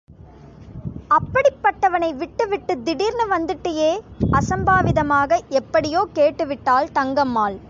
[1.09, 3.91] அப்படிப்பட்டவனை விட்டுவிட்டுத் திடீர்னு வந்துட்டயே?
[4.31, 7.57] அசம்பாவிதமாக எப்படியோ கேட்டுவிட்டாள் தங்கம்மாள்.